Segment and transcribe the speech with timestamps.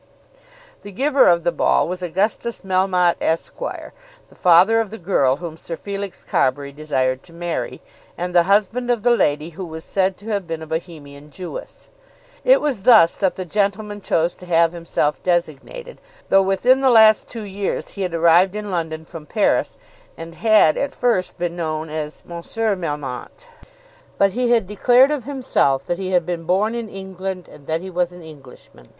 [0.81, 3.59] The giver of the ball was Augustus Melmotte, Esq.,
[4.29, 7.83] the father of the girl whom Sir Felix Carbury desired to marry,
[8.17, 11.91] and the husband of the lady who was said to have been a Bohemian Jewess.
[12.43, 17.29] It was thus that the gentleman chose to have himself designated, though within the last
[17.29, 19.77] two years he had arrived in London from Paris,
[20.17, 22.41] and had at first been known as M.
[22.41, 23.45] Melmotte.
[24.17, 27.81] But he had declared of himself that he had been born in England, and that
[27.81, 28.89] he was an Englishman.